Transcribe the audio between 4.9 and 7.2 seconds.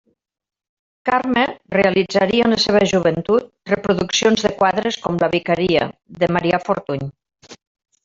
com La Vicaria, de Marià Fortuny.